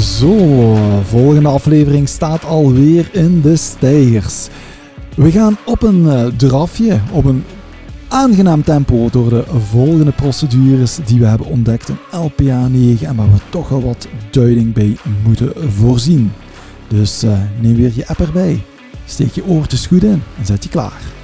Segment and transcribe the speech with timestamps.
[0.00, 0.74] Zo,
[1.04, 4.48] volgende aflevering staat alweer in de stijgers.
[5.16, 7.44] We gaan op een uh, drafje, op een
[8.08, 13.32] aangenaam tempo door de volgende procedures die we hebben ontdekt in LPA 9 en waar
[13.32, 16.32] we toch wel wat duiding bij moeten voorzien.
[16.88, 18.62] Dus uh, neem weer je app erbij,
[19.04, 21.17] steek je oortjes goed in en zet je klaar.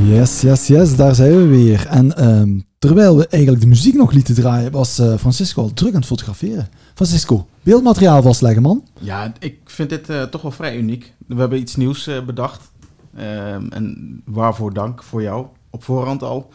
[0.00, 1.86] Yes, yes, yes, daar zijn we weer.
[1.86, 5.92] En um, terwijl we eigenlijk de muziek nog lieten draaien, was uh, Francisco al druk
[5.92, 6.68] aan het fotograferen.
[6.94, 8.84] Francisco, beeldmateriaal vastleggen, man.
[9.00, 11.14] Ja, ik vind dit uh, toch wel vrij uniek.
[11.26, 12.70] We hebben iets nieuws uh, bedacht.
[13.18, 16.50] Um, en waarvoor dank voor jou, op voorhand al.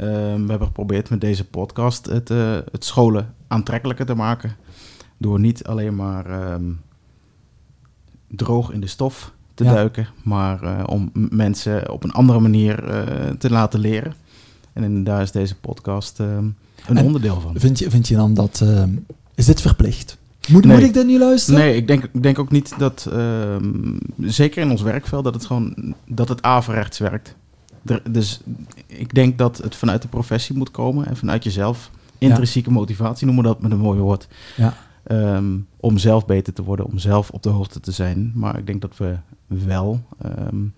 [0.00, 2.28] Um, we hebben geprobeerd met deze podcast het,
[2.72, 4.56] het scholen aantrekkelijker te maken.
[5.18, 6.58] Door niet alleen maar
[8.28, 9.72] droog in de stof te ja.
[9.72, 14.14] duiken, maar uh, om mensen op een andere manier uh, te laten leren.
[14.72, 16.56] En daar is deze podcast uh, een
[16.86, 17.54] en onderdeel van.
[17.56, 18.64] Vind je, vind je dan dat.
[19.34, 20.18] is dit verplicht?
[20.48, 20.76] Moet, nee.
[20.76, 21.60] moet ik dit nu luisteren?
[21.60, 23.08] Nee, ik denk, ik denk ook niet dat.
[23.12, 25.94] ehm, zeker in ons werkveld, dat het gewoon.
[26.06, 27.34] dat het averechts werkt.
[27.84, 28.40] Er, dus
[28.86, 31.90] ik denk dat het vanuit de professie moet komen en vanuit jezelf.
[32.18, 32.74] Intrinsieke ja.
[32.74, 34.28] motivatie noemen we dat met een mooi woord.
[34.56, 34.74] Ja.
[35.12, 38.32] Um, om zelf beter te worden, om zelf op de hoogte te zijn.
[38.34, 39.16] Maar ik denk dat we
[39.46, 40.00] wel
[40.48, 40.72] um,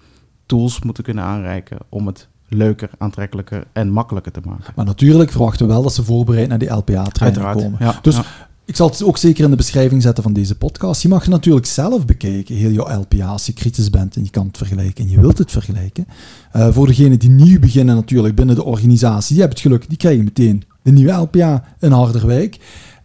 [0.46, 4.72] tools moeten kunnen aanreiken om het leuker, aantrekkelijker en makkelijker te maken.
[4.76, 7.76] Maar natuurlijk verwachten we wel dat ze voorbereid naar die LPA-training komen.
[7.78, 8.24] Ja, dus ja.
[8.64, 11.02] ik zal het ook zeker in de beschrijving zetten van deze podcast.
[11.02, 14.46] Je mag natuurlijk zelf bekijken, heel jouw LPA, als je kritisch bent en je kan
[14.46, 16.06] het vergelijken en je wilt het vergelijken.
[16.56, 19.98] Uh, voor degenen die nieuw beginnen natuurlijk binnen de organisatie, die hebben het geluk, die
[19.98, 22.58] krijgen meteen de nieuwe LPA in Harderwijk.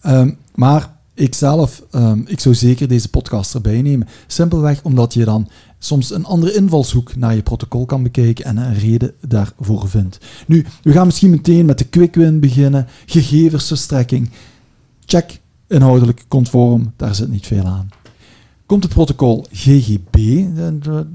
[0.06, 4.08] Um, maar ik zelf, um, ik zou zeker deze podcast erbij nemen.
[4.28, 8.74] Simpelweg omdat je dan soms een andere invalshoek naar je protocol kan bekijken en een
[8.74, 10.18] reden daarvoor vindt.
[10.48, 12.88] Nu, we gaan misschien meteen met de quick win beginnen.
[13.06, 14.30] Gegevensverstrekking.
[15.06, 17.90] Check inhoudelijk conform, daar zit niet veel aan.
[18.66, 20.46] Komt het protocol GGB,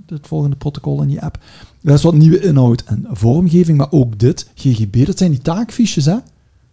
[0.07, 1.39] het volgende protocol in je app.
[1.81, 6.05] Dat is wat nieuwe inhoud en vormgeving, maar ook dit, GGB, dat zijn die taakfiches,
[6.05, 6.17] hè?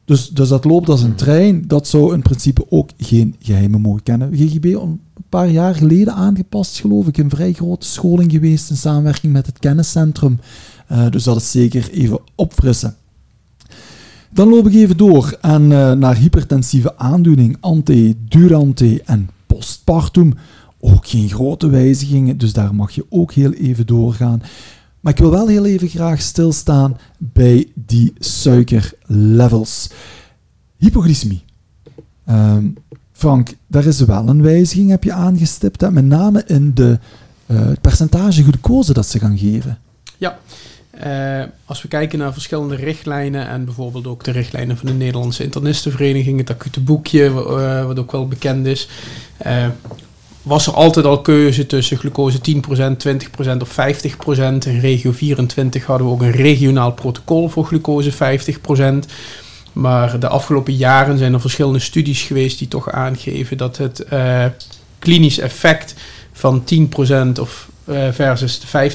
[0.10, 1.68] Dus, dus dat loopt als een trein.
[1.68, 4.30] Dat zou in principe ook geen geheimen mogen kennen.
[4.34, 5.00] GGB een
[5.30, 7.18] paar jaar geleden aangepast, geloof ik.
[7.18, 10.40] Een vrij grote scholing geweest in samenwerking met het kenniscentrum.
[10.92, 12.96] Uh, dus dat is zeker even opfrissen.
[14.34, 20.34] Dan loop ik even door en, uh, naar hypertensieve aandoening, ante-durante en postpartum.
[20.80, 24.42] Ook geen grote wijzigingen, dus daar mag je ook heel even doorgaan.
[25.00, 29.90] Maar ik wil wel heel even graag stilstaan bij die suikerlevels.
[30.78, 31.44] Hypoglycemie.
[32.30, 32.78] Um,
[33.12, 35.92] Frank, daar is wel een wijziging, heb je aangestipt, hè?
[35.92, 37.00] met name in de,
[37.46, 39.78] uh, het percentage glucose dat ze gaan geven.
[40.18, 40.40] Ja,
[41.06, 45.44] uh, als we kijken naar verschillende richtlijnen en bijvoorbeeld ook de richtlijnen van de Nederlandse
[45.44, 48.90] Internistenvereniging, het acute boekje, uh, wat ook wel bekend is,
[50.50, 52.62] was er altijd al keuze tussen glucose 10%,
[53.48, 53.78] 20% of 50%.
[54.66, 58.16] In regio 24 hadden we ook een regionaal protocol voor glucose 50%.
[59.74, 64.46] Maar de afgelopen jaren zijn er verschillende studies geweest die toch aangeven dat het uh,
[65.00, 65.96] klinisch effect
[66.32, 66.64] van
[67.38, 67.69] 10% of
[68.12, 68.92] versus de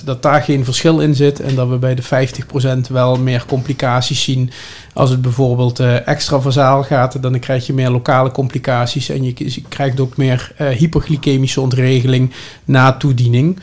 [0.00, 1.40] 50%, dat daar geen verschil in zit.
[1.40, 4.50] En dat we bij de 50% wel meer complicaties zien.
[4.94, 9.08] Als het bijvoorbeeld uh, extra vazaal gaat, dan krijg je meer lokale complicaties.
[9.08, 9.34] En je,
[9.68, 12.32] krijgt ook meer uh, hyperglycemische ontregeling
[12.64, 13.58] na toediening.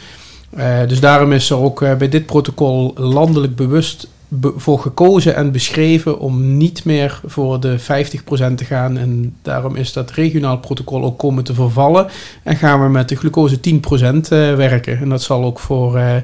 [0.87, 4.07] dus daarom is er ook bij dit protocol landelijk bewust
[4.55, 7.83] voor gekozen en beschreven om niet meer voor de 50%
[8.55, 8.97] te gaan.
[8.97, 12.07] En daarom is dat regionaal protocol ook komen te vervallen.
[12.43, 14.19] En gaan we met de glucose 10% uh,
[14.55, 14.99] werken.
[14.99, 16.15] En dat zal ook voor uh,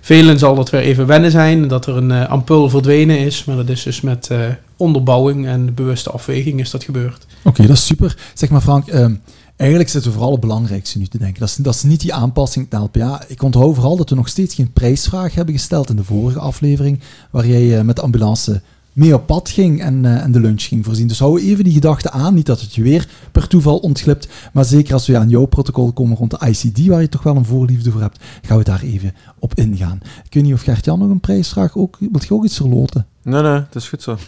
[0.00, 1.68] velen zal dat weer even wennen zijn.
[1.68, 3.44] Dat er een uh, ampul verdwenen is.
[3.44, 4.30] Maar dat is dus met
[4.76, 7.26] onderbouwing en bewuste afweging is dat gebeurd.
[7.42, 8.16] Oké, dat is super.
[8.34, 8.92] Zeg maar Frank...
[8.92, 9.20] Um
[9.56, 11.40] Eigenlijk zitten we vooral het belangrijkste nu te denken.
[11.40, 13.24] Dat is, dat is niet die aanpassing naar LPA.
[13.28, 17.00] Ik onthoud vooral dat we nog steeds geen prijsvraag hebben gesteld in de vorige aflevering,
[17.30, 18.62] waar jij met de ambulance
[18.94, 21.06] mee op pad ging en, uh, en de lunch ging voorzien.
[21.06, 22.34] Dus hou even die gedachte aan.
[22.34, 25.92] Niet dat het je weer per toeval ontglipt, maar zeker als we aan jouw protocol
[25.92, 28.82] komen rond de ICD, waar je toch wel een voorliefde voor hebt, gaan we daar
[28.82, 30.00] even op ingaan.
[30.24, 31.96] Ik weet niet of Gert-Jan nog een prijsvraag ook...
[31.98, 33.06] Wilt je ook iets verloten?
[33.22, 34.10] Nee, nee, het is goed zo.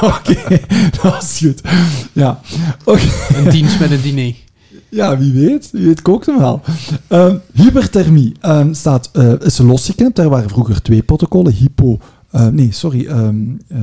[0.00, 0.62] Oké, okay,
[1.02, 1.60] dat is goed.
[2.12, 2.40] Ja.
[2.84, 3.10] Okay.
[3.34, 4.34] Een dienst met een diner.
[4.88, 5.70] Ja, wie weet.
[5.70, 6.60] Wie weet kookt hem wel.
[7.08, 10.18] Um, hyperthermie um, staat, uh, is losgeknipt.
[10.18, 11.52] Er waren vroeger twee protocollen.
[11.52, 11.98] Hypo...
[12.34, 13.06] Uh, nee, sorry.
[13.06, 13.78] Um, uh,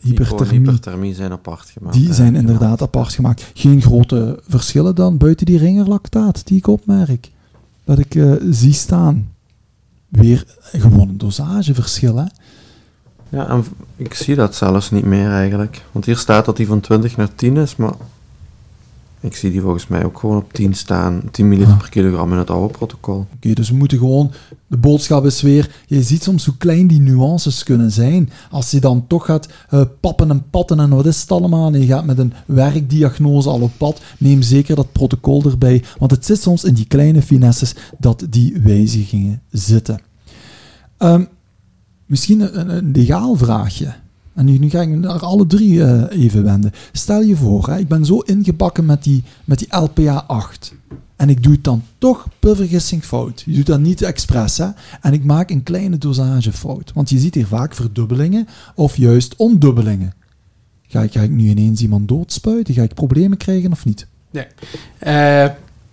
[0.00, 0.58] hyperthermie.
[0.58, 1.94] hyperthermie zijn apart gemaakt.
[1.94, 3.50] Die zijn inderdaad apart gemaakt.
[3.54, 7.30] Geen grote verschillen dan buiten die ringerlactaat die ik opmerk.
[7.84, 9.32] Dat ik eh, zie staan.
[10.08, 12.24] Weer gewoon een dosageverschil, hè?
[13.28, 13.64] Ja, en
[13.96, 15.84] ik zie dat zelfs niet meer eigenlijk.
[15.92, 17.94] Want hier staat dat die van 20 naar 10 is, maar
[19.20, 21.22] ik zie die volgens mij ook gewoon op 10 staan.
[21.30, 21.80] 10 milliliter Ah.
[21.80, 23.26] per kilogram in het oude protocol.
[23.34, 24.30] Oké, dus we moeten gewoon...
[24.66, 25.70] De boodschap is weer...
[25.86, 28.30] Je ziet soms hoe klein die nuances kunnen zijn.
[28.50, 31.72] Als je dan toch gaat eh, pappen en patten en wat is het allemaal...
[31.72, 34.00] en je gaat met een werkdiagnose al op pad...
[34.18, 35.84] neem zeker dat protocol erbij.
[35.98, 37.74] Want het zit soms in die kleine finesses...
[37.98, 40.00] dat die wijzigingen zitten.
[40.96, 41.24] Ehm,
[42.06, 43.94] misschien een, een legaal vraagje.
[44.40, 46.72] En nu, ga ik me naar alle drie eh, even wenden.
[46.92, 50.74] Stel je voor, hè, ik ben zo ingebakken met die, met die LPA 8.
[51.16, 53.42] En ik doe het dan toch per vergissing fout.
[53.46, 54.66] Je doet dat niet expres, hè.
[55.00, 56.92] En ik maak een kleine dosage fout.
[56.94, 60.14] Want je ziet hier vaak verdubbelingen of juist ondubbelingen.
[60.86, 62.74] Ga ik, ga ik nu ineens iemand doodspuiten?
[62.74, 64.06] Ga ik problemen krijgen of niet?
[64.98, 65.46] Eh,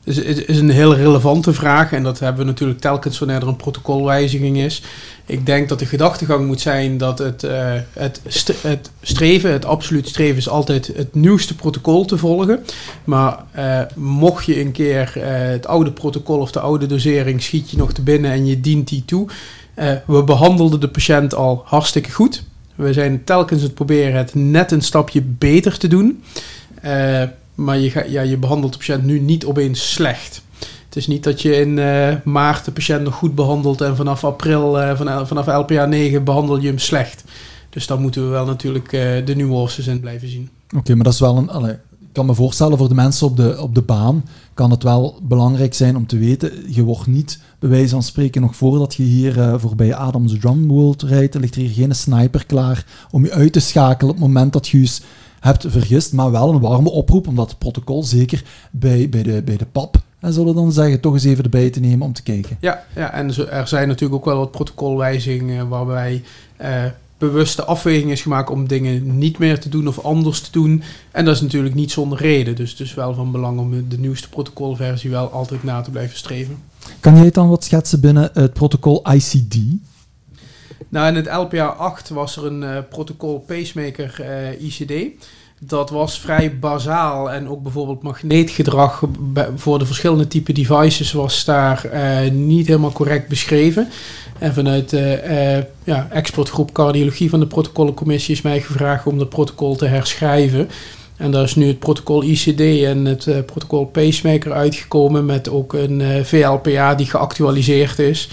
[0.07, 3.48] is, is, is een heel relevante vraag en dat hebben we natuurlijk telkens wanneer er
[3.48, 4.81] een protocolwijziging is.
[5.25, 8.21] Ik denk dat de gedachtegang moet zijn dat het, eh, het,
[8.62, 12.63] het streven, het absoluut streven is altijd het nieuwste protocol te volgen.
[13.04, 17.71] Maar eh, mocht je een keer eh, het oude protocol of de oude dosering schiet
[17.71, 19.27] je nog te binnen en je dient die toe.
[20.06, 22.44] We behandelden de patiënt al hartstikke goed.
[22.75, 26.24] We zijn telkens het proberen het net een stapje beter te doen.
[27.57, 30.42] Maar je, ja, je behandelt de patiënt nu niet opeens slecht.
[30.86, 34.24] Het is niet dat je in eh, maart de patiënt nog goed behandelt en vanaf
[34.24, 37.24] april, van, vanaf LPA 9 behandel je hem slecht.
[37.69, 40.50] Dus dan moeten we wel natuurlijk eh, de nuances in blijven zien.
[40.75, 41.69] Oké, maar dat is wel een...
[41.69, 44.24] ik kan me voorstellen voor de mensen op de, op de baan
[44.57, 48.42] kan het wel belangrijk zijn om te weten, je wordt niet, bij wijze van spreken,
[48.42, 52.45] nog voordat je hier eh, voorbij Adams Drum World rijdt, er ligt hier geen sniper
[52.45, 54.89] klaar om je uit te schakelen op het moment dat je
[55.47, 59.57] hebt vergist, maar wel een warme oproep, omdat het protocol zeker bij, bij, de, bij
[59.57, 62.23] de pap, en zullen we dan zeggen, toch eens even erbij te nemen om te
[62.23, 62.57] kijken.
[62.59, 66.23] Ja, ja en er zijn natuurlijk ook wel wat protocolwijzigingen waarbij
[66.55, 66.83] eh,
[67.17, 70.83] bewuste afweging is gemaakt om dingen niet meer te doen of anders te doen.
[71.11, 72.55] En dat is natuurlijk niet zonder reden.
[72.55, 76.17] Dus het is wel van belang om de nieuwste protocolversie wel altijd na te blijven
[76.17, 76.57] streven.
[76.99, 79.57] Kan jij het dan wat schetsen binnen het protocol ICD?
[80.89, 85.25] Nou, in het LPA 8 was er een eh, protocol pacemaker eh, ICD.
[85.59, 89.03] Dat was vrij bazaal en ook bijvoorbeeld magneetgedrag
[89.56, 93.89] voor de verschillende type devices was daar eh, niet helemaal correct beschreven.
[94.39, 99.75] En vanuit de ja, expertgroep cardiologie van de protocollencommissie is mij gevraagd om dat protocol
[99.75, 100.69] te herschrijven.
[101.15, 106.25] En daar is nu het protocol ICD en het protocol pacemaker uitgekomen met ook een
[106.25, 108.30] VLPA die geactualiseerd is.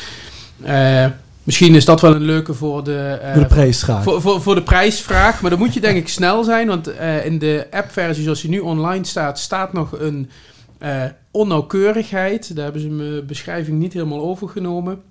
[1.45, 4.03] Misschien is dat wel een leuke voor de, eh, Voor de prijsvraag.
[4.03, 5.41] voor, voor, voor de prijsvraag.
[5.41, 6.67] Maar dan moet je denk ik snel zijn.
[6.67, 10.31] Want eh, in de appversie zoals die nu online staat, staat nog een
[10.79, 12.55] eh, onnauwkeurigheid.
[12.55, 15.03] Daar hebben ze mijn beschrijving niet helemaal overgenomen.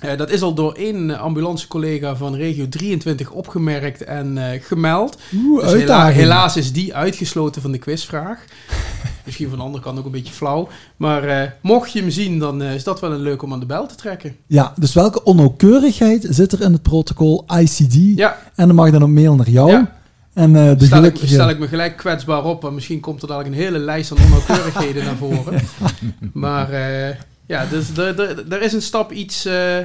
[0.00, 5.18] Eh, dat is al door één ambulancecollega van regio 23 opgemerkt en eh, gemeld.
[5.36, 8.44] Oeh, Dus hela- helaas is die uitgesloten van de quizvraag.
[9.24, 10.68] Misschien van de andere kant ook een beetje flauw.
[10.96, 13.60] Maar eh, mocht je hem zien, dan eh, is dat wel een leuk om aan
[13.60, 14.36] de bel te trekken.
[14.46, 17.94] Ja, dus welke onnauwkeurigheid zit er in het protocol ICD?
[18.18, 19.70] Ja, En dan mag dan een mail naar jou.
[19.70, 19.98] Ja.
[20.34, 21.26] En eh, de stel, ik, gelukkige...
[21.26, 22.64] stel ik me gelijk kwetsbaar op.
[22.64, 25.60] En misschien komt er dadelijk een hele lijst aan onnauwkeurigheden naar voren.
[26.32, 27.14] Maar eh,
[27.50, 29.78] ja, dus er, is een stap iets eh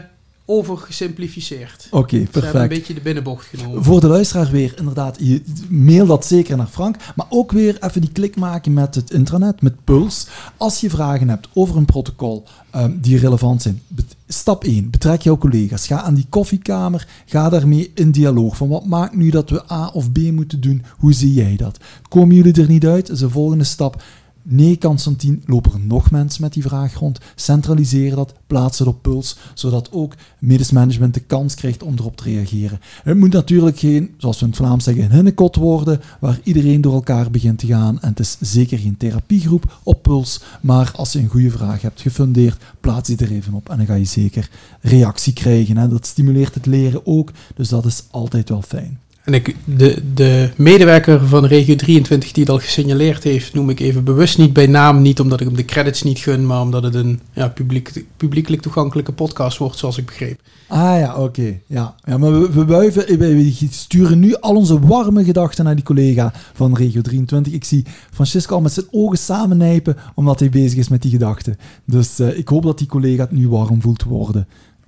[0.48, 1.88] over gesimplificeerd.
[1.92, 2.70] Oké, Ze hebben een perfect.
[2.70, 3.84] beetje de binnenbocht genomen.
[3.84, 6.96] Voor de luisteraar weer, inderdaad, je mail dat zeker naar Frank.
[7.16, 10.28] Maar ook weer even die klik maken met het intranet, met Puls.
[10.58, 13.82] Als je vragen hebt over een protocol ehm, die relevant zijn.
[14.28, 15.88] Stap 1, betrek jouw collega's.
[15.88, 18.58] Ga aan die koffiekamer, ga daarmee in dialoog.
[18.58, 20.84] Van wat maakt nu dat we A of B moeten doen?
[20.98, 21.78] Hoe zie jij dat?
[22.10, 23.10] Komen jullie er niet uit?
[23.10, 24.04] Is de volgende stap.
[24.48, 27.20] Nee, Constantine, lopen nog mensen met die vraag rond.
[27.36, 32.18] Centraliseer dat, plaats het op puls, zodat ook medisch management de kans krijgt om erop
[32.18, 32.80] te reageren.
[33.04, 36.82] Het moet natuurlijk geen, zoals we in het Vlaams zeggen, een hinnekot worden, waar iedereen
[36.82, 38.02] door elkaar begint te gaan.
[38.02, 42.02] En het is zeker geen therapiegroep op puls, maar als je een goede vraag hebt
[42.02, 44.50] gefundeerd, plaats die er even op en dan ga je zeker
[44.82, 45.78] reactie krijgen.
[45.78, 45.88] Hè.
[45.88, 49.00] Dat stimuleert het leren ook, dus dat is altijd wel fijn.
[49.26, 53.80] En ik, de, de medewerker van regio 23 die het al gesignaleerd heeft, noem ik
[53.80, 55.02] even bewust niet bij naam.
[55.02, 58.62] Niet omdat ik hem de credits niet gun, maar omdat het een ja, publiek, publiekelijk
[58.62, 60.40] toegankelijke podcast wordt, zoals ik begreep.
[60.68, 61.60] Ah ja, oké.
[61.68, 61.96] Ja.
[62.04, 65.84] ja, maar we, we, eh, we, we sturen nu al onze warme gedachten naar die
[65.84, 67.54] collega van Regio 23.
[67.54, 71.58] Ik zie Francisco al met zijn ogen samennijpen omdat hij bezig is met die gedachten.
[71.86, 74.48] Dus eh, ik hoop dat die collega het nu warm voelt worden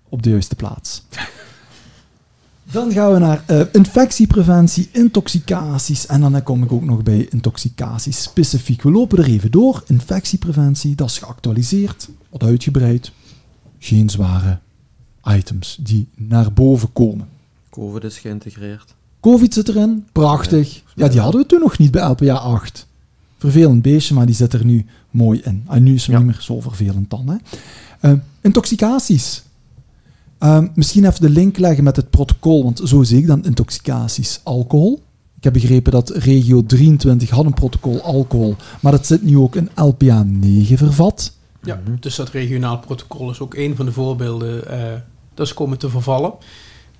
[0.09, 1.03] op de juiste plaats.
[2.71, 6.05] Dan gaan we naar eh, infectiepreventie, intoxicaties.
[6.05, 8.81] En dan kom ik ook nog bij intoxicaties specifiek.
[8.81, 9.83] We lopen er even door.
[9.87, 13.11] Infectiepreventie, dat is geactualiseerd, wat uitgebreid.
[13.79, 14.59] Geen zware
[15.23, 17.27] items die naar boven komen.
[17.69, 18.95] COVID is geïntegreerd.
[19.19, 20.83] Covid zit erin, prachtig.
[20.95, 22.87] Ja, die hadden we toen nog niet bij LPA 8.
[23.37, 25.63] Vervelend beestje, maar die zit er nu mooi in.
[25.67, 26.17] En nu is het Ja.
[26.17, 27.27] niet meer zo vervelend dan.
[27.29, 27.35] Hè.
[27.99, 29.43] Eh, intoxicaties.
[30.39, 34.39] Ehm, misschien even de link leggen met het protocol, want zo zie ik dan intoxicaties.
[34.43, 35.03] Alcohol.
[35.37, 39.55] Ik heb begrepen dat regio 23 had een protocol alcohol, maar dat zit nu ook
[39.55, 41.33] in LPA 9 vervat.
[41.63, 44.67] Ja, dus dat regionaal protocol is ook een van de voorbeelden.
[44.67, 44.99] eh,
[45.33, 46.33] dat is komen te vervallen.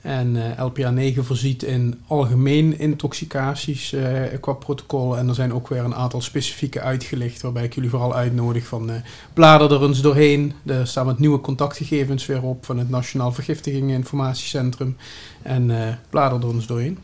[0.01, 5.17] En eh, LPA 9 voorziet in algemeen intoxicaties eh, qua protocol.
[5.17, 8.89] En er zijn ook weer een aantal specifieke uitgelicht, waarbij ik jullie vooral uitnodig van
[8.89, 8.95] eh
[9.33, 10.53] blader er eens doorheen.
[10.65, 14.97] Er staan wat nieuwe contactgegevens weer op van het Nationaal Vergiftigingen Informatiecentrum.
[15.41, 15.71] En
[16.09, 16.97] blader er eens doorheen.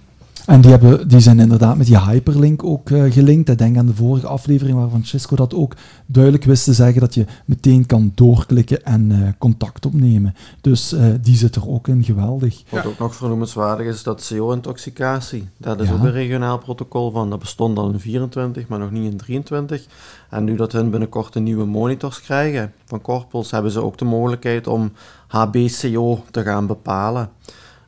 [0.45, 3.49] En die, hebben, die zijn inderdaad met die hyperlink ook eh, gelinkt.
[3.49, 7.13] Ik denk aan de vorige aflevering waar Francesco dat ook duidelijk wist te zeggen, dat
[7.13, 10.35] je meteen kan doorklikken en eh, contact opnemen.
[10.61, 12.63] Dus eh, die zit er ook in, geweldig.
[12.69, 12.89] Wat Ja.
[12.89, 15.47] ook nog vernoemenswaardig is dat CO-intoxicatie.
[15.57, 15.93] Daar is Ja.
[15.93, 17.29] ook een regionaal protocol van.
[17.29, 19.85] Dat bestond al in 24, maar nog niet in 23.
[20.29, 24.05] En nu dat hun binnenkort een nieuwe monitors krijgen van Corpels, hebben ze ook de
[24.05, 24.91] mogelijkheid om
[25.27, 27.29] HBCO te gaan bepalen.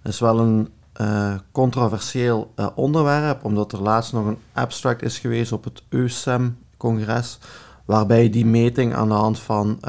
[0.03, 5.19] Dat is wel een eh, controversieel eh, onderwerp, omdat er laatst nog een abstract is
[5.19, 7.39] geweest op het EUSEM-congres,
[7.85, 9.79] waarbij die meting aan de hand van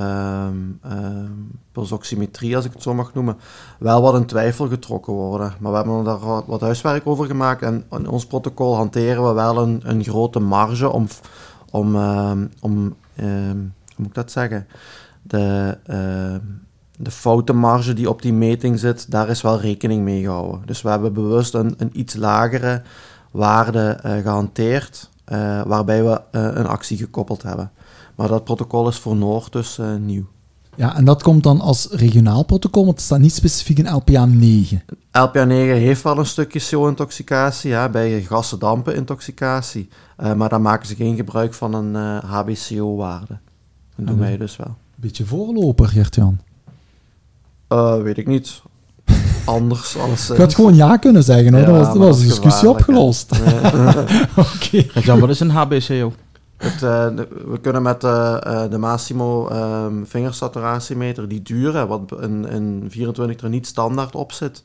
[1.72, 3.36] pulsoximetrie, als ik het zo mag noemen,
[3.78, 5.54] wel wat in twijfel getrokken worden.
[5.58, 9.58] Maar we hebben daar wat, huiswerk over gemaakt en in ons protocol hanteren we wel
[9.58, 11.06] een, een grote marge om,
[11.70, 13.54] om, ehm, om hoe
[13.96, 14.66] moet ik dat zeggen,
[15.22, 15.78] de,
[16.96, 20.62] de foutenmarge die op die meting zit, daar is wel rekening mee gehouden.
[20.64, 22.82] Dus we hebben bewust een, een iets lagere
[23.30, 27.70] waarde eh, gehanteerd, eh, waarbij we eh, een actie gekoppeld hebben.
[28.14, 30.26] Maar dat protocol is voor Noord dus nieuw.
[30.74, 34.24] Ja, en dat komt dan als regionaal protocol, want het staat niet specifiek in LPA
[34.24, 34.82] 9.
[35.12, 39.88] LPA 9 heeft wel een stukje CO-intoxicatie, ja, bij gassen dampen intoxicatie.
[40.36, 43.38] Maar daar maken ze geen gebruik van een HBCO-waarde.
[43.96, 44.74] Dat doen Ah, wij dus wel.
[44.94, 46.38] Beetje voorloper, Gert-Jan.
[47.68, 48.62] Eh, weet ik niet.
[49.44, 50.30] Anders als...
[50.30, 51.62] Ik had gewoon ja kunnen zeggen, hoor.
[51.62, 53.32] Ja, dat was, dat was de is discussie opgelost.
[54.36, 55.00] Oké.
[55.00, 56.12] Jan, wat is een HBCO?
[56.56, 57.06] Eh,
[57.46, 63.40] we kunnen met eh, eh, de Massimo ehm vingersaturatiemeter, die dure, wat in, in 24
[63.40, 64.60] er niet standaard op zit,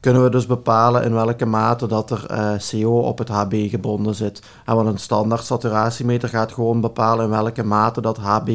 [0.00, 2.26] kunnen we dus bepalen in welke mate dat er
[2.70, 4.42] CO op het HB gebonden zit.
[4.64, 8.48] En want een standaard saturatiemeter gaat gewoon bepalen in welke mate dat HB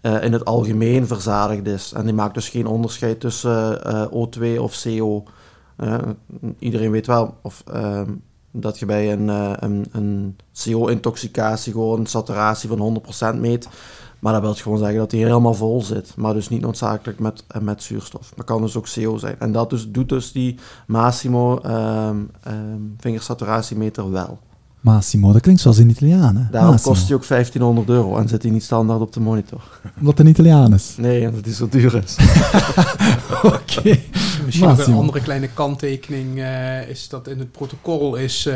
[0.00, 1.92] in het algemeen verzadigd is.
[1.92, 5.24] En die maakt dus geen onderscheid tussen eh, O2 of CO.
[6.58, 7.64] Iedereen weet wel, of,
[8.52, 13.68] dat je bij een, eh, een, een CO-intoxicatie gewoon een saturatie van 100% meet.
[14.18, 16.16] Maar dat wil gewoon zeggen dat die helemaal vol zit.
[16.16, 18.32] Maar dus niet noodzakelijk met, eh, met zuurstof.
[18.36, 19.36] Maar kan dus ook CO zijn.
[19.38, 21.60] En dat dus, doet dus die Massimo
[22.98, 24.38] vingersaturatiemeter wel.
[24.82, 26.42] Massimo, dat klinkt zoals in Italiaan, hè?
[26.50, 26.94] Daarom Massimo.
[26.94, 29.62] kost die ook 1500 euro en zit die niet standaard op de monitor.
[29.98, 30.94] Omdat het een Italiaan is.
[30.96, 32.16] Nee, omdat die zo duur is.
[33.42, 33.98] Oké.
[34.44, 38.54] Misschien nog een andere kleine kanttekening eh, is dat in het protocol is eh,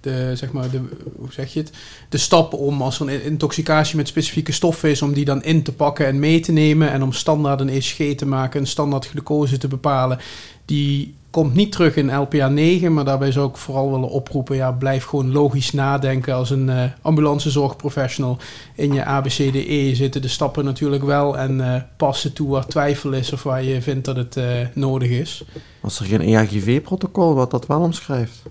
[0.00, 0.80] de, zeg maar, de,
[1.16, 1.72] hoe zeg je het?
[2.08, 5.62] De stap om als er een intoxicatie met specifieke stoffen is, om die dan in
[5.62, 9.06] te pakken en mee te nemen en om standaard een ECG te maken, een standaard
[9.06, 10.18] glucose te bepalen,
[10.64, 14.72] die komt niet terug in LPA 9, maar daarbij zou ik vooral willen oproepen, ja,
[14.72, 18.38] blijf gewoon logisch nadenken als een eh ambulancezorgprofessional.
[18.74, 23.12] In je ABCDE zitten de stappen natuurlijk wel en eh pas ze toe waar twijfel
[23.12, 24.44] is of waar je vindt dat het eh,
[24.74, 25.44] nodig is.
[25.80, 28.42] Was er geen E ERGV-protocol wat dat wel omschrijft?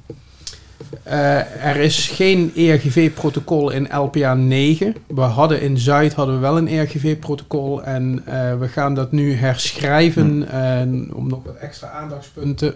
[1.04, 4.96] Eh, er is geen ERGV-protocol in LPA 9.
[5.08, 9.34] We hadden in Zuid hadden we wel een ERGV-protocol en eh, we gaan dat nu
[9.34, 12.74] herschrijven eh, om nog wat extra aandachtspunten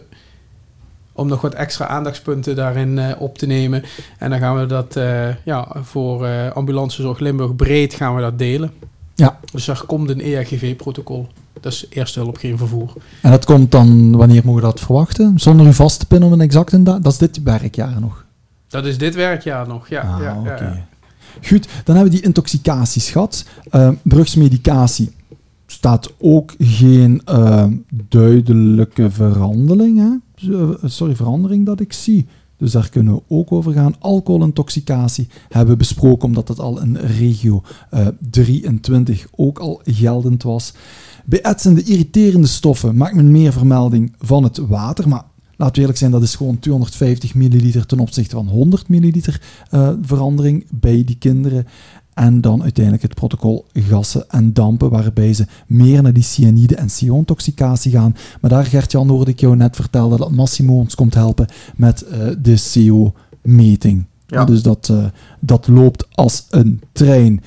[1.13, 3.83] om nog wat extra aandachtspunten daarin eh, op te nemen.
[4.17, 4.99] En dan gaan we dat
[5.43, 8.71] ja, voor ambulancezorg Limburg breed gaan we dat delen.
[9.15, 9.39] Ja.
[9.51, 11.27] Dus er komt een ERGV-protocol.
[11.61, 12.93] Dat is eerste hulp, geen vervoer.
[13.21, 15.39] En dat komt dan, wanneer mogen we dat verwachten?
[15.39, 17.01] Zonder u vast te pinnen om een exacte datum?
[17.01, 18.25] Dat is dit werkjaar nog.
[18.67, 20.01] Dat is dit werkjaar nog, ja.
[20.01, 20.63] Ah, ja, ja, oké.
[20.63, 20.85] ja.
[21.47, 23.45] Goed, dan hebben we die intoxicaties gehad.
[23.69, 25.11] Eh, drugsmedicatie
[25.65, 27.65] staat ook geen eh,
[28.09, 30.09] duidelijke verandering, hè?
[30.83, 32.27] Sorry, verandering dat ik zie.
[32.61, 33.95] Dus daar kunnen we ook over gaan.
[33.99, 40.73] Alcoholintoxicatie hebben we besproken, omdat dat al in regio eh, 23 ook al geldend was.
[41.25, 45.23] Bij etsende, irriterende stoffen maakt men meer vermelding van het water, maar
[45.55, 49.41] laten we eerlijk zijn, dat is gewoon 250 milliliter ten opzichte van 100 milliliter
[49.71, 51.67] uh, verandering bij die kinderen.
[52.13, 56.89] En dan uiteindelijk het protocol gassen en dampen, waarbij ze meer naar die cyanide en
[56.89, 58.15] siontoxicatie gaan.
[58.41, 62.17] Maar daar, Gert-Jan, hoorde ik jou net vertellen dat Massimo ons komt helpen met uh,
[62.41, 64.05] de CO-meting.
[64.27, 64.45] Ja.
[64.45, 65.05] Dus dat, uh,
[65.39, 67.43] dat loopt als een trein.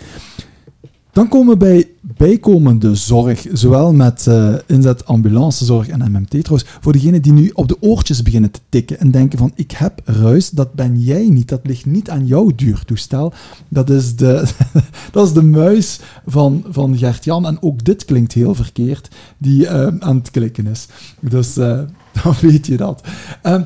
[1.12, 6.92] Dan komen we bij bijkomende zorg, zowel met uh, inzet ambulancezorg en MMT trouwens, voor
[6.92, 10.50] degenen die nu op de oortjes beginnen te tikken en denken van ik heb ruis,
[10.50, 13.32] dat ben jij niet, dat ligt niet aan jouw duurtoestel,
[13.68, 14.48] dat is de,
[15.12, 19.86] dat is de muis van, van Gert-Jan en ook dit klinkt heel verkeerd, die uh,
[19.98, 20.86] aan het klikken is.
[21.20, 21.80] Dus uh,
[22.22, 23.06] dan weet je dat.
[23.42, 23.62] Ehm,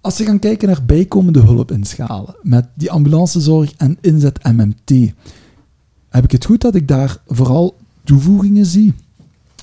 [0.00, 5.12] als we gaan kijken naar bijkomende hulp inschalen met die ambulancezorg en inzet MMT,
[6.10, 8.94] heb ik het goed dat ik daar vooral toevoegingen zie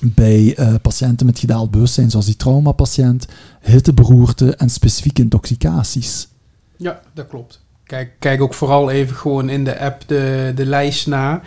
[0.02, 3.26] bij uh, patiënten met gedaald bewustzijn, zoals die traumapatiënt,
[3.60, 6.28] hitteberoerte en specifieke intoxicaties.
[6.76, 7.60] Ja, dat klopt.
[7.84, 11.42] Kijk, kijk ook vooral even gewoon in de app de, de lijst na.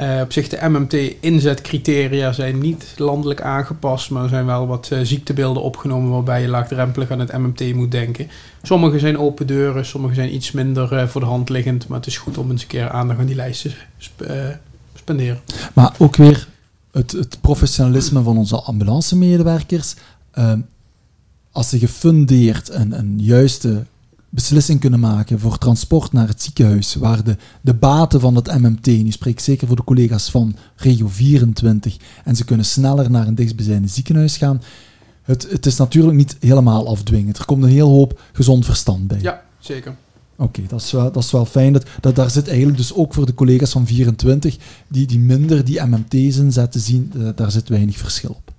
[0.00, 4.98] Uh, op zich de MMT-inzetcriteria zijn niet landelijk aangepast, maar er zijn wel wat uh,
[5.02, 8.28] ziektebeelden opgenomen waarbij je laagdrempelig aan het MMT moet denken.
[8.62, 12.06] Sommige zijn open deuren, sommige zijn iets minder uh, voor de hand liggend, maar het
[12.06, 14.24] is goed om eens een keer aandacht aan die lijsten sp
[14.94, 15.40] spenderen.
[15.72, 16.48] Maar ook weer
[16.92, 19.94] het, het professionalisme van onze ambulance-medewerkers.
[21.52, 23.84] als ze gefundeerd en een juiste
[24.34, 28.86] beslissing kunnen maken voor transport naar het ziekenhuis, waar de, de baten van het MMT,
[28.86, 33.26] nu spreek ik zeker voor de collega's van regio 24, en ze kunnen sneller naar
[33.26, 34.62] een dichtstbijzijnde ziekenhuis gaan.
[35.22, 37.38] Het, het is natuurlijk niet helemaal afdwingend.
[37.38, 39.18] Er komt een heel hoop gezond verstand bij.
[39.20, 39.96] Ja, zeker.
[40.36, 41.72] Oké, dat, is wel, dat is wel fijn.
[41.72, 44.56] Dat, dat, daar zit eigenlijk dus ook voor de collega's van 24,
[44.88, 48.52] die, die minder die MMT's inzetten, zien, uh, daar zit weinig verschil op.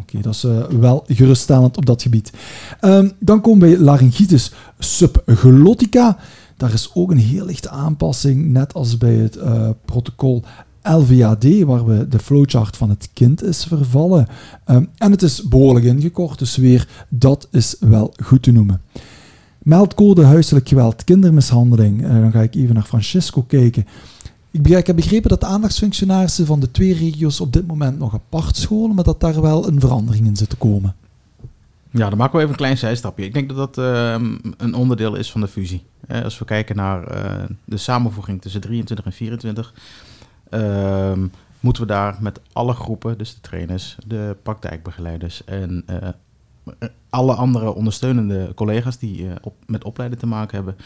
[0.00, 2.32] Oké, dat is uh, wel geruststellend op dat gebied.
[2.80, 6.18] Um, dan komen we bij laryngitis subglottica.
[6.56, 10.42] Daar is ook een heel lichte aanpassing, net als bij het uh, protocol
[10.82, 14.26] LVAD, waar we de flowchart van het kind is vervallen.
[14.66, 18.80] Um, en het is behoorlijk ingekort, dus weer, dat is wel goed te noemen.
[19.58, 22.02] Meldcode huiselijk geweld, kindermishandeling.
[22.02, 23.86] Uh, dan ga ik even naar Francisco kijken.
[24.64, 28.56] Ik, heb begrepen dat de aandachtsfunctionarissen van de twee regio's op dit moment nog apart
[28.56, 30.94] scholen, maar dat daar wel een verandering in zit te komen.
[31.90, 33.24] Ja, dan maken we even een klein zijstapje.
[33.24, 35.84] Ik denk dat dat uh, een onderdeel is van de fusie.
[36.06, 39.74] Eh, als we kijken naar uh, de samenvoeging tussen 23 en 24,
[40.50, 41.26] ehm,
[41.60, 46.08] moeten we daar met alle groepen, dus de trainers, de praktijkbegeleiders en eh,
[47.10, 50.76] alle andere ondersteunende collega's die op, met opleiden te maken hebben,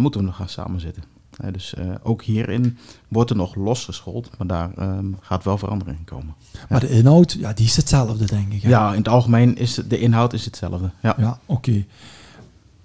[0.00, 1.15] moeten we nog gaan samenzitten
[1.52, 5.98] dus uh, ook hierin wordt er nog los geschoold, maar daar um, gaat wel verandering
[5.98, 6.34] in komen.
[6.68, 8.62] Maar de inhoud, ja, die is hetzelfde, denk ik.
[8.62, 8.68] Hè?
[8.68, 10.90] Ja, in het algemeen is de inhoud is hetzelfde.
[11.02, 11.84] Ja, ja oké.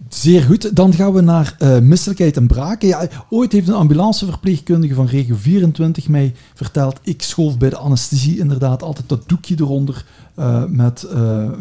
[0.09, 0.75] Zeer goed.
[0.75, 2.87] Dan gaan we naar uh, misselijkheid en braken.
[2.87, 6.99] Ja, ooit heeft een ambulanceverpleegkundige van regio 24 mij verteld.
[7.03, 10.05] Ik schoof bij de anesthesie inderdaad altijd dat doekje eronder
[10.39, 11.07] uh, met,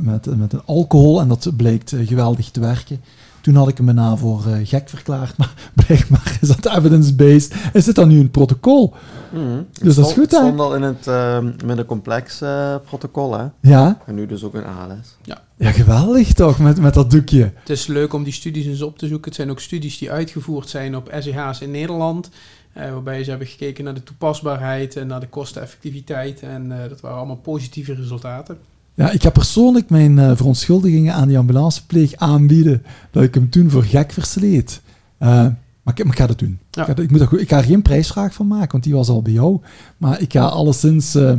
[0.03, 1.21] met, met een alcohol.
[1.21, 3.01] En dat blijkt geweldig te werken.
[3.41, 7.55] Toen had ik hem bijna voor gek verklaard, maar blijkbaar is dat evidence-based.
[7.73, 8.95] Is het dan nu een protocol?
[9.33, 10.37] Mm, dus dat is goed, hè?
[10.37, 13.45] Het stond al in het uh, middencomplex uh, protocol, hè?
[13.61, 13.99] Ja.
[14.07, 15.17] En nu dus ook een ALS.
[15.23, 15.43] Ja.
[15.57, 17.53] Ja, geweldig toch, met, met dat doekje.
[17.55, 19.27] Het is leuk om die studies eens op te zoeken.
[19.27, 22.31] Het zijn ook studies die uitgevoerd zijn op SEH's in Nederland.
[22.73, 26.41] waarbij ze hebben gekeken naar de toepasbaarheid en naar de kosteneffectiviteit.
[26.41, 28.59] En dat waren allemaal positieve resultaten.
[29.01, 33.71] Ja, ik ga persoonlijk mijn uh, verontschuldigingen aan die ambulancepleeg aanbieden dat ik hem toen
[33.71, 34.81] voor gek versleet.
[35.21, 35.47] Uh,
[35.83, 36.59] maar, ik, maar ik ga dat doen.
[36.71, 36.87] Ja.
[36.87, 39.09] Ik, ga, ik, moet dat, ik ga er geen prijsvraag van maken, want die was
[39.09, 39.61] al bij jou.
[39.97, 41.33] Maar ik ga alleszins uh,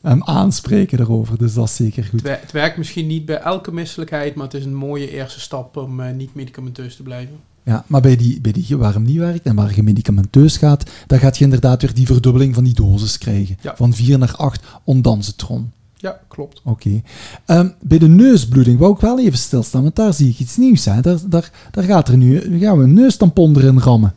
[0.00, 2.22] hem aanspreken daarover, dus dat is zeker goed.
[2.22, 5.76] Het, het, werkt misschien niet bij elke misselijkheid, maar het is een mooie eerste stap
[5.76, 7.36] om niet medicamenteus te blijven.
[7.66, 10.90] Ja, maar bij die, bij die waar hem niet werkt en waar je medicamenteus gaat,
[11.06, 13.56] dan gaat je inderdaad weer die verdubbeling van die dosis krijgen.
[13.60, 13.76] Ja.
[13.76, 15.72] Van 4 naar 8 ondansetron.
[16.06, 16.60] Ja, klopt.
[16.64, 17.02] Oké.
[17.46, 17.58] Okay.
[17.58, 20.84] Um, bij de neusbloeding wou ik wel even stilstaan, want daar zie ik iets nieuws.
[20.84, 21.00] Hè.
[21.00, 24.14] Daar, daar, daar gaat er nu, gaan we een neustampon erin rammen.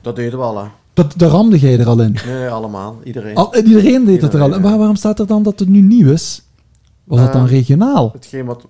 [0.00, 0.68] Dat deden we al, hè.
[0.92, 2.16] Dat, daar ramde jij er al in?
[2.26, 2.96] Nee, allemaal.
[3.04, 3.34] Iedereen.
[3.34, 4.60] Al, iedereen deed het er al in.
[4.60, 6.42] Maar waarom staat er dan dat het nu nieuw is?
[7.04, 8.10] Was uh, dat dan regionaal?
[8.12, 8.66] Hetgeen wat...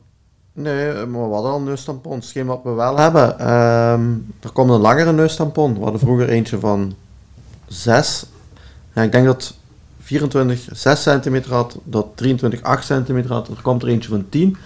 [0.52, 2.24] Nee, maar we hadden al neustampons.
[2.24, 3.50] Hetgeen wat we wel hebben.
[3.50, 5.74] Um, er komt een langere neustampon.
[5.74, 6.94] We hadden vroeger eentje van
[7.68, 8.26] 6.
[8.92, 9.54] En ik denk dat
[10.10, 13.48] 24 6 centimeter had, dat 23 8 centimeter had.
[13.48, 14.56] Er komt er eentje van 10.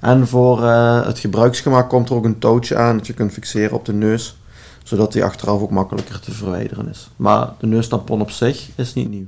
[0.00, 3.76] En voor uh, het gebruiksgemak komt er ook een touwtje aan dat je kunt fixeren
[3.76, 4.36] op de neus,
[4.82, 7.10] zodat die achteraf ook makkelijker te verwijderen is.
[7.16, 9.26] Maar de neustampon op zich is niet nieuw.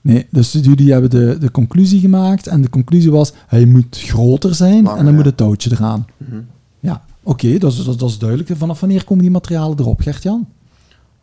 [0.00, 4.54] Nee, dus jullie hebben de, de conclusie gemaakt en de conclusie was, hij moet groter
[4.54, 5.18] zijn Langer, en dan ja.
[5.18, 6.06] moet het touwtje eraan.
[6.16, 6.46] Mm -hmm.
[6.80, 8.50] Ja, oké, dat, dat is duidelijk.
[8.56, 10.46] Vanaf wanneer komen die materialen erop, Gert-Jan?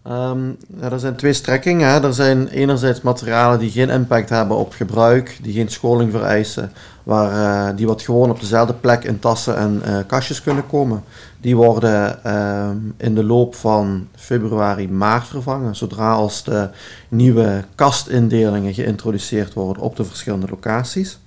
[0.03, 0.35] Ja,
[0.81, 1.89] er zijn twee strekkingen.
[1.89, 2.03] Hè.
[2.03, 6.71] Er zijn enerzijds materialen die geen impact hebben op gebruik, die geen scholing vereisen,
[7.03, 11.03] waar, eh, die wat gewoon op dezelfde plek in tassen en eh, kastjes kunnen komen.
[11.41, 16.69] Die worden ehm, in de loop van februari, maart vervangen, zodra als de
[17.09, 21.19] nieuwe kastindelingen geïntroduceerd worden op de verschillende locaties.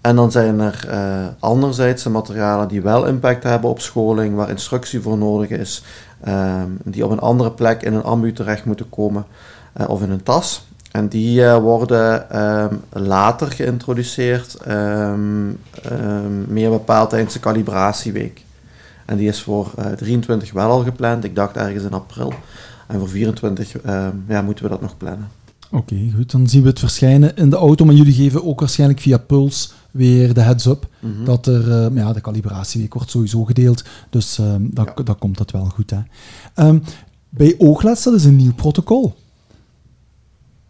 [0.00, 4.50] En dan zijn er uh, anderzijds de materialen die wel impact hebben op scholing, waar
[4.50, 6.07] instructie voor nodig is, um,
[6.84, 9.24] die op een andere plek in een ambu terecht moeten komen
[9.80, 10.66] uh, of in een tas.
[10.90, 15.60] En die uh, worden um, later geïntroduceerd, um,
[16.48, 18.42] meer bepaald tijdens de calibratieweek.
[19.04, 22.32] En die is voor 23 wel al gepland, ik dacht ergens in april.
[22.86, 23.74] En voor 24
[24.28, 25.28] ja, moeten we dat nog plannen.
[25.70, 26.30] Oké, goed.
[26.30, 27.84] Dan zien we het verschijnen in de auto.
[27.84, 31.24] Maar jullie geven ook waarschijnlijk via Puls weer de heads-up mm -hmm.
[31.24, 33.84] dat er, uh, ja, de calibratieweek wordt sowieso gedeeld.
[34.10, 35.02] Dus uh, dat, ja.
[35.02, 35.90] dat komt dat wel goed.
[35.90, 36.00] Hè.
[36.66, 36.82] Um,
[37.28, 39.14] bij oogletsel is een nieuw protocol.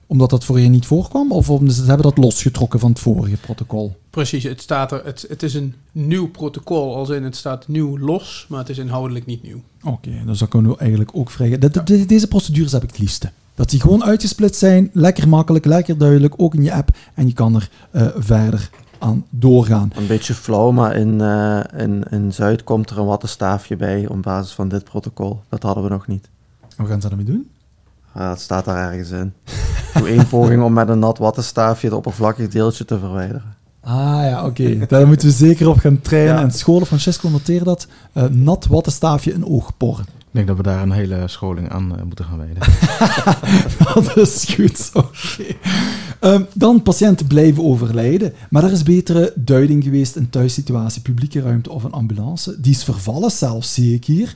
[0.06, 1.32] Omdat dat voorheen niet voorkwam?
[1.32, 3.96] Of omdat ze hebben dat losgetrokken van het vorige protocol?
[4.10, 7.98] Precies, het, staat er, het, het is een nieuw protocol, als in het staat nieuw
[7.98, 9.60] los, maar het is inhoudelijk niet nieuw.
[9.82, 11.60] Oké, okay, dus dat kunnen we eigenlijk ook vragen.
[11.60, 13.30] De, de, de, deze procedures heb ik het liefste.
[13.54, 16.96] Dat die gewoon uitgesplitst zijn, lekker makkelijk, lekker duidelijk, ook in je app.
[17.14, 19.90] En je kan er uh, verder aan doorgaan.
[19.94, 24.22] Een beetje flauw, maar in, uh, in, in Zuid komt er een wattenstaafje bij op
[24.22, 25.40] basis van dit protocol.
[25.48, 26.28] Dat hadden we nog niet.
[26.76, 27.50] Hoe gaan ze daarmee doen?
[28.16, 29.32] Uh, dat staat daar ergens in.
[29.94, 33.56] Doe één poging om met een nat wattenstaafje het oppervlakkig deeltje te verwijderen.
[33.80, 34.62] Ah ja, oké.
[34.62, 34.86] Okay.
[34.86, 36.34] Daar moeten we zeker op gaan trainen.
[36.34, 36.40] Ja.
[36.40, 37.86] En scholen, Francesco, noteer dat.
[38.14, 40.04] Uh, nat wattenstaafje in oogporen.
[40.18, 42.62] Ik denk dat we daar een hele scholing aan uh, moeten gaan wijden.
[44.04, 44.90] dat is goed.
[44.92, 45.56] Okay.
[46.28, 48.32] Um, dan patiënten blijven overlijden.
[48.50, 52.60] Maar er is betere duiding geweest in thuissituatie, publieke ruimte of een ambulance.
[52.60, 54.34] Die is vervallen zelfs, zie ik hier.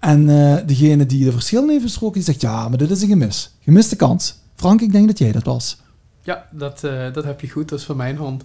[0.00, 3.08] En uh, degene die de verschillen heeft besproken, die zegt ja, maar dit is een
[3.08, 3.54] gemis.
[3.60, 4.38] Gemiste kans.
[4.54, 5.76] Frank, ik denk dat jij dat was.
[6.22, 7.68] Ja, dat, uh, dat heb je goed.
[7.68, 8.42] Dat is van mijn hand.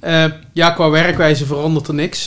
[0.00, 2.26] Uh, ja, qua werkwijze verandert er niks.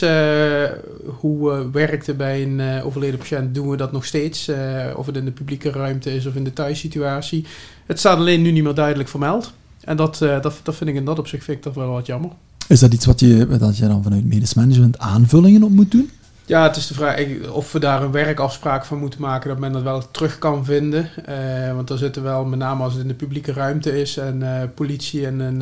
[1.04, 4.50] Hoe werkte bij een overleden patiënt doen we dat nog steeds.
[4.96, 7.46] of het in de publieke ruimte is of in de thuissituatie.
[7.86, 9.52] Het staat alleen nu niet meer duidelijk vermeld.
[9.88, 12.30] En dat, dat, dat vind ik in dat opzicht vind ik dat wel wat jammer.
[12.66, 16.10] Is dat iets wat je, dat je dan vanuit medisch management aanvullingen op moet doen?
[16.46, 19.72] Ja, het is de vraag of we daar een werkafspraak van moeten maken dat men
[19.72, 21.10] dat wel terug kan vinden.
[21.28, 24.40] Uh, want er zitten wel, met name als het in de publieke ruimte is en
[24.40, 25.60] uh, politie en een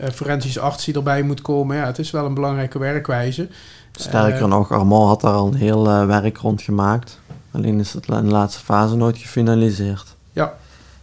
[0.00, 1.76] uh, forensisch arts die erbij moet komen.
[1.76, 3.48] Ja, het is wel een belangrijke werkwijze.
[3.92, 7.20] Sterker nog, Armand had daar al een heel werk rond gemaakt.
[7.50, 10.16] Alleen is het in de laatste fase nooit gefinaliseerd.
[10.32, 10.54] Ja,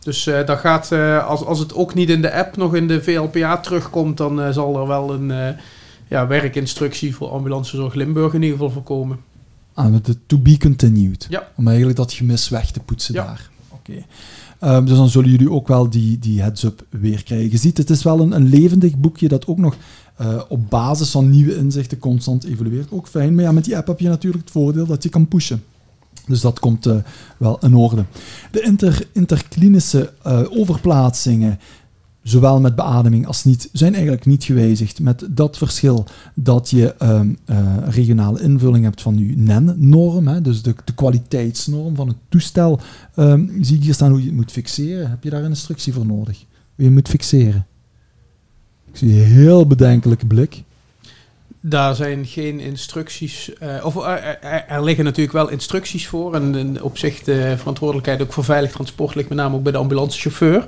[0.10, 2.88] dus uh, dat gaat, uh, als, als het ook niet in de app nog in
[2.88, 5.56] de VLPA terugkomt, dan uh, zal er wel een
[6.08, 9.18] ja, werkinstructie voor ambulancezorg Limburg in ieder geval voorkomen.
[9.74, 11.28] Ah, met de to be continued.
[11.30, 11.48] Ja.
[11.56, 13.26] Om eigenlijk dat gemis weg te poetsen ja.
[13.26, 13.50] daar.
[13.70, 13.92] Oké.
[13.92, 14.78] Okay.
[14.78, 17.52] Um, dus dan zullen jullie ook wel die, die heads-up weer krijgen.
[17.52, 19.76] Je ziet, het is wel een, een levendig boekje dat ook nog
[20.22, 22.92] uh, op basis van nieuwe inzichten constant evolueert.
[22.92, 25.28] Ook fijn, maar ja, met die app heb je natuurlijk het voordeel dat je kan
[25.28, 25.64] pushen.
[26.30, 26.96] Dus dat komt uh,
[27.38, 28.06] wel in orde.
[28.52, 31.60] De inter, interklinische uh, overplaatsingen,
[32.24, 35.00] zowel met beademing als niet, zijn eigenlijk niet gewijzigd.
[35.00, 40.76] Met dat verschil dat je um, uh, regionale invulling hebt van je NEN-norm, dus de,
[40.86, 42.80] de, kwaliteitsnorm van het toestel.
[43.16, 45.10] Um, zie ik hier staan hoe je het moet fixeren.
[45.10, 46.46] Heb je daar een instructie voor nodig?
[46.76, 47.66] Hoe je moet fixeren?
[48.92, 50.64] Ik zie een heel bedenkelijke blik.
[51.62, 54.08] Daar zijn geen instructies, uh, of uh,
[54.42, 56.36] er, er liggen natuurlijk wel instructies voor.
[56.36, 59.78] En, op zich de verantwoordelijkheid ook voor veilig transport ligt met name ook bij de
[59.78, 60.66] ambulancechauffeur.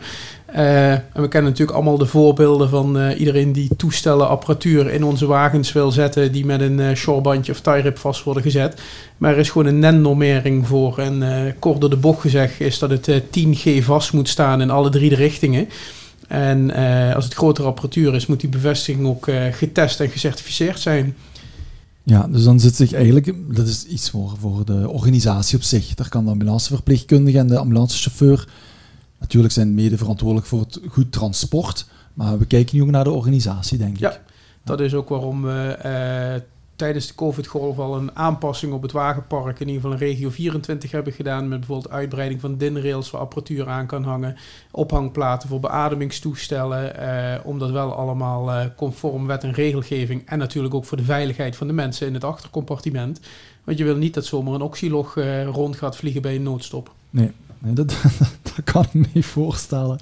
[0.56, 5.26] Uh, en we kennen natuurlijk allemaal de voorbeelden van iedereen die toestellen, apparatuur in onze
[5.26, 8.82] wagens wil zetten, die met een shorebandje of tie-rip vast worden gezet.
[9.18, 10.98] Maar er is gewoon een NEN-normering voor.
[10.98, 14.90] En kort door de bocht gezegd is dat het 10G vast moet staan in alle
[14.90, 15.70] drie de richtingen.
[16.32, 20.80] En uh, als het grotere apparatuur is, moet die bevestiging ook uh, getest en gecertificeerd
[20.80, 21.16] zijn.
[22.04, 25.94] Ja, dus dan zit zich eigenlijk, dat is iets voor, voor de organisatie op zich.
[25.94, 28.48] Daar kan de ambulanceverpleegkundige en de ambulancechauffeur
[29.20, 31.88] natuurlijk zijn mede verantwoordelijk voor het goed transport.
[32.14, 34.00] Maar we kijken nu ook naar de organisatie, denk ik.
[34.00, 34.20] Ja,
[34.64, 36.42] dat is ook waarom we uh,
[36.82, 40.92] tijdens de COVID-golf al een aanpassing op het wagenpark, in ieder geval een regio 24
[40.92, 41.48] hebben gedaan.
[41.48, 44.36] Met bijvoorbeeld uitbreiding van dinrails waar apparatuur aan kan hangen.
[44.72, 46.98] Ophangplaten voor beademingstoestellen.
[46.98, 50.22] Eh, wel allemaal eh, conform wet en regelgeving.
[50.26, 53.20] En natuurlijk ook voor de veiligheid van de mensen in het achtercompartiment.
[53.64, 56.92] Want je wil niet dat zomaar een oxylog uh, rond gaat vliegen bij een noodstop.
[57.10, 58.04] Nee, nee dat,
[58.64, 59.98] kan ik me niet voorstellen.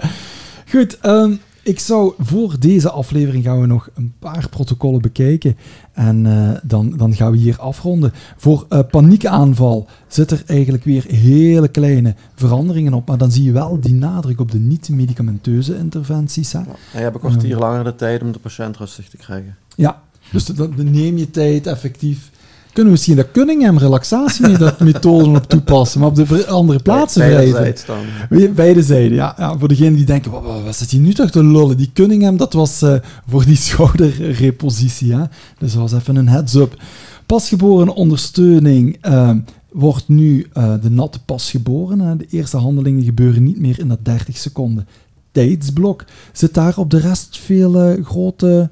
[0.69, 5.58] Goed, um, ik zou voor deze aflevering gaan we nog een paar protocollen bekijken.
[5.93, 8.13] En eh, dan, dan gaan we hier afronden.
[8.38, 13.08] Voor uh, paniekaanval zit er eigenlijk weer hele kleine veranderingen op.
[13.08, 16.51] Maar dan zie je wel die nadruk op de niet-medicamenteuze interventies.
[16.51, 16.60] Hè.
[16.60, 19.55] Ja, en je hebt een kwartier langer de tijd om de patiënt rustig te krijgen.
[19.75, 20.01] Ja,
[20.32, 22.32] dus dan neem je tijd effectief
[22.73, 26.79] kunnen we misschien dat Cunningham relaxatie met dat methoden op toepassen, maar op de andere
[26.79, 28.55] plaatsen Beide zijden.
[28.55, 29.58] Beide zijden, ja, ja.
[29.58, 31.77] Voor degenen die denken, wat, wat zit hier nu toch te lullen?
[31.77, 32.95] Die Cunningham, dat was uh,
[33.27, 35.13] voor die schouderrepositie.
[35.15, 35.23] Hè?
[35.58, 36.82] Dus dat was even een heads-up.
[37.25, 39.32] Pasgeboren ondersteuning uh,
[39.71, 41.99] wordt nu uh, de natte pasgeboren.
[41.99, 42.17] Hè?
[42.17, 44.88] De eerste handelingen gebeuren niet meer in dat 30 seconden
[45.32, 46.05] tijdsblok.
[46.34, 48.69] Zit daar op de rest veel grote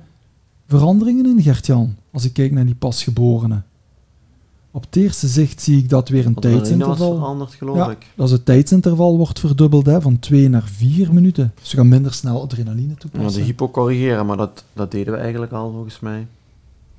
[0.67, 1.95] veranderingen in, Gert-Jan?
[2.11, 3.65] Als ik kijk naar die pasgeborenen.
[4.77, 7.15] Op het eerste zicht zie ik dat weer een tijdsinterval.
[7.15, 8.07] veranderd, geloof ja, ik.
[8.15, 11.53] Dat het tijdsinterval wordt verdubbeld, hè, van 2 naar 4 minuten.
[11.61, 13.31] Dus we gaan minder snel adrenaline toepassen.
[13.31, 16.27] Ja, de hypo corrigeren, maar dat, dat deden we eigenlijk al volgens mij.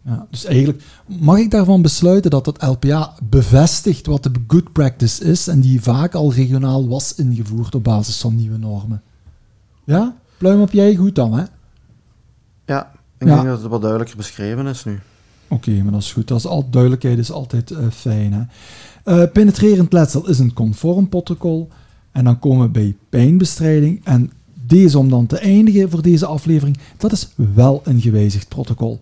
[0.03, 5.25] Ja, dus eigenlijk mag ik daarvan besluiten dat het LPA bevestigt wat de good practice
[5.25, 9.03] is en die vaak al regionaal was ingevoerd op basis van nieuwe normen.
[9.85, 10.17] Ja?
[10.39, 11.45] Pluim op jij goed dan, hè?
[12.65, 15.01] Ja, ik denk dat het wat duidelijker beschreven is nu.
[15.49, 16.29] Oké, maar dat is goed.
[16.29, 18.33] Dat is al, duidelijkheid is altijd uh, fijn.
[18.33, 18.43] Hè?
[19.09, 21.69] Uh, penetrerend letsel is een conform protocol.
[22.13, 24.01] En dan komen we bij pijnbestrijding.
[24.05, 24.33] En
[24.67, 29.01] deze om dan te eindigen voor deze aflevering, dat is wel een gewijzigd protocol.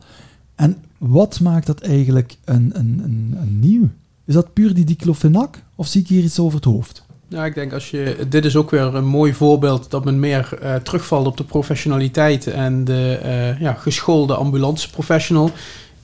[0.55, 3.03] En wat maakt dat eigenlijk een, een,
[3.41, 3.89] een, nieuw?
[4.25, 7.05] Is dat puur die diclofenac of zie ik hier iets over het hoofd?
[7.29, 8.27] Ja, ik denk als je.
[8.29, 12.47] Dit is ook weer een mooi voorbeeld dat men meer uh, terugvalt op de professionaliteit
[12.47, 15.51] en de uh, ja, geschoolde ambulanceprofessional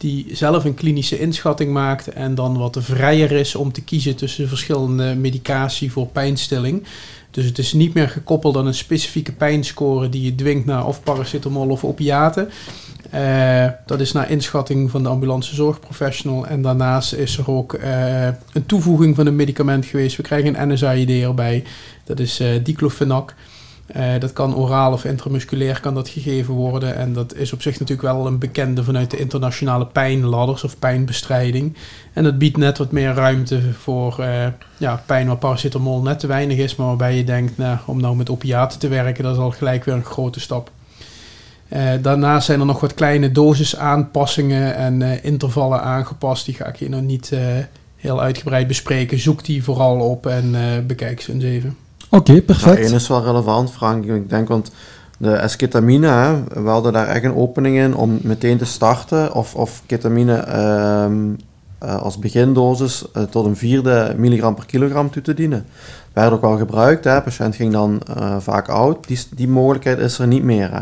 [0.02, 4.48] die zelf een klinische inschatting maakt en dan wat vrijer is om te kiezen tussen
[4.48, 6.84] verschillende medicatie voor pijnstilling.
[7.30, 11.02] Dus het is niet meer gekoppeld aan een specifieke pijnscore die je dwingt naar of
[11.02, 12.50] paracetamol of opiaten.
[13.14, 16.46] Uh, dat is naar inschatting van de ambulance zorgprofessional.
[16.46, 20.16] En daarnaast is er ook uh, een toevoeging van een medicament geweest.
[20.16, 21.64] We krijgen een NSAID erbij.
[22.04, 23.34] Dat is uh, diclofenac.
[23.96, 26.96] Uh, dat kan oraal of intramusculair kan dat gegeven worden.
[26.96, 31.76] En dat is op zich natuurlijk wel een bekende vanuit de internationale pijnladders of pijnbestrijding.
[32.12, 36.26] En dat biedt net wat meer ruimte voor uh, ja, pijn waar paracetamol net te
[36.26, 36.76] weinig is.
[36.76, 39.84] Maar waarbij je denkt, nou, om nou met opiaten te werken, dat is al gelijk
[39.84, 40.70] weer een grote stap.
[41.68, 46.44] Uh, daarnaast zijn er nog wat kleine dosis aanpassingen en intervallen aangepast.
[46.46, 47.32] Die ga ik hier nog niet
[47.96, 49.18] heel uitgebreid bespreken.
[49.18, 50.54] Zoek die vooral op en
[50.86, 51.76] bekijk ze eens even.
[52.14, 52.88] Oké, perfect.
[52.88, 54.04] Eén is wel relevant, Frank.
[54.04, 54.72] Ik denk, want
[55.18, 59.34] de esketamine, hè, daar echt een opening in om meteen te starten.
[59.34, 61.34] Of, of ketamine ehm,
[61.78, 65.66] eh, als begindosis uh, tot een vierde milligram per kilogram toe te dienen.
[66.12, 67.04] Werd ook wel gebruikt.
[67.04, 67.14] Hè.
[67.14, 69.06] De patiënt ging dan uh, vaak oud.
[69.06, 70.70] Die, die mogelijkheid is er niet meer.
[70.72, 70.80] Hè.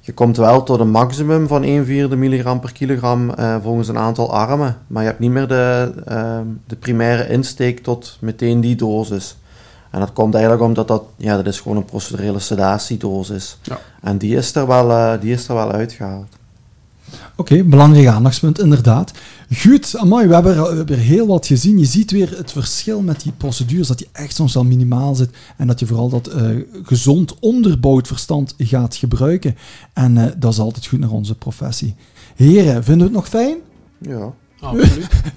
[0.00, 4.32] Je komt wel tot een maximum van 1 vierde milligram per kilogram volgens een aantal
[4.32, 4.76] armen.
[4.86, 9.36] Maar je hebt niet meer de, ehm, de primaire insteek tot meteen die dosis.
[9.90, 13.58] En dat komt eigenlijk omdat dat, ja, dat is gewoon een procedurele sedatiedosis.
[13.62, 13.80] Ja.
[14.02, 16.38] En die is er wel, uh, die is er wel uitgehaald.
[17.36, 19.12] Oké, okay, belangrijk aandachtspunt, inderdaad.
[19.56, 21.78] Goed, amai, we hebben, we hebben heel wat gezien.
[21.78, 25.30] Je ziet weer het verschil met die procedures, dat die echt soms wel minimaal zit
[25.56, 29.56] en dat je vooral dat uh, gezond onderbouwd verstand gaat gebruiken.
[29.92, 31.94] En uh, dat is altijd goed naar onze professie.
[32.36, 33.56] Heren, vinden we het nog fijn?
[33.98, 34.32] Ja.
[34.60, 35.08] Absoluut.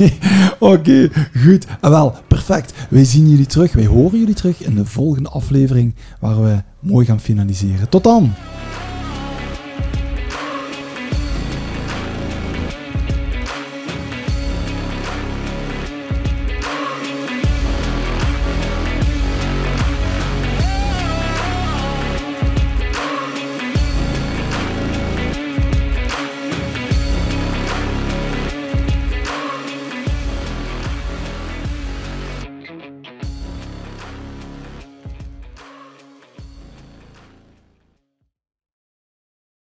[0.58, 1.10] Oké,
[1.44, 1.66] goed.
[1.66, 2.72] En ah, wel, perfect.
[2.90, 7.06] Wij zien jullie terug, wij horen jullie terug in de volgende aflevering waar we mooi
[7.06, 7.88] gaan finaliseren.
[7.88, 8.32] Tot dan!